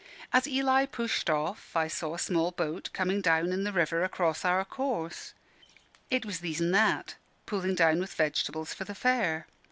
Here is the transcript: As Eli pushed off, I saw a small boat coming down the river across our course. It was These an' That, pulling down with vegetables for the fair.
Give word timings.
As 0.33 0.47
Eli 0.47 0.87
pushed 0.87 1.29
off, 1.29 1.75
I 1.75 1.87
saw 1.87 2.15
a 2.15 2.17
small 2.17 2.49
boat 2.49 2.89
coming 2.91 3.21
down 3.21 3.51
the 3.51 3.71
river 3.71 4.03
across 4.03 4.43
our 4.43 4.65
course. 4.65 5.35
It 6.09 6.25
was 6.25 6.39
These 6.39 6.59
an' 6.59 6.71
That, 6.71 7.17
pulling 7.45 7.75
down 7.75 7.99
with 7.99 8.15
vegetables 8.15 8.73
for 8.73 8.83
the 8.83 8.95
fair. 8.95 9.45